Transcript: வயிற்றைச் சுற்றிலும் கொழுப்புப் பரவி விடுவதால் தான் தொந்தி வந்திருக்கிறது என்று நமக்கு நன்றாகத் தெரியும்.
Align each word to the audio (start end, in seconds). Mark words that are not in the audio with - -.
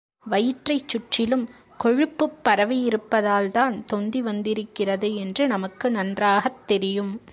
வயிற்றைச் 0.29 0.87
சுற்றிலும் 0.87 1.49
கொழுப்புப் 1.83 2.43
பரவி 2.43 2.83
விடுவதால் 2.83 3.51
தான் 3.51 3.85
தொந்தி 3.85 4.21
வந்திருக்கிறது 4.21 5.15
என்று 5.15 5.47
நமக்கு 5.47 5.91
நன்றாகத் 5.91 6.67
தெரியும். 6.67 7.21